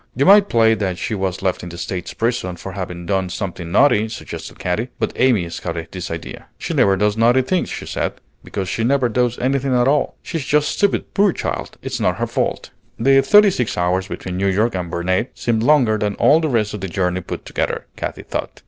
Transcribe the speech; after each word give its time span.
"You 0.15 0.25
might 0.25 0.49
play 0.49 0.73
that 0.73 0.97
she 0.97 1.13
was 1.13 1.43
left 1.43 1.61
in 1.61 1.69
the 1.69 1.77
States 1.77 2.11
prison 2.15 2.55
for 2.55 2.71
having 2.71 3.05
done 3.05 3.29
something 3.29 3.71
naughty," 3.71 4.09
suggested 4.09 4.57
Katy; 4.57 4.89
but 4.97 5.13
Amy 5.15 5.47
scouted 5.51 5.89
this 5.91 6.09
idea. 6.09 6.47
"She 6.57 6.73
never 6.73 6.97
does 6.97 7.15
naughty 7.17 7.43
things," 7.43 7.69
she 7.69 7.85
said, 7.85 8.13
"because 8.43 8.67
she 8.67 8.83
never 8.83 9.09
does 9.09 9.37
anything 9.37 9.75
at 9.79 9.87
all. 9.87 10.15
She's 10.23 10.43
just 10.43 10.69
stupid, 10.69 11.13
poor 11.13 11.31
child! 11.33 11.77
It's 11.83 11.99
not 11.99 12.17
her 12.17 12.25
fault." 12.25 12.71
The 12.97 13.21
thirty 13.21 13.51
six 13.51 13.77
hours 13.77 14.07
between 14.07 14.37
New 14.37 14.47
York 14.47 14.73
and 14.73 14.89
Burnet 14.89 15.33
seemed 15.35 15.61
longer 15.61 15.99
than 15.99 16.15
all 16.15 16.39
the 16.39 16.49
rest 16.49 16.73
of 16.73 16.81
the 16.81 16.87
journey 16.87 17.21
put 17.21 17.45
together, 17.45 17.85
Katy 17.95 18.23
thought. 18.23 18.59